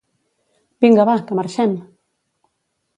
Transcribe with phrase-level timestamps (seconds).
[0.85, 1.79] vinga va, que marxem!